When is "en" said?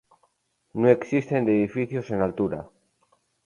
2.09-2.23